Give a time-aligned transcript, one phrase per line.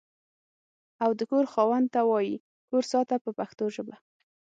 [1.03, 2.35] او د کور خاوند ته وایي
[2.69, 3.95] کور ساته په پښتو ژبه.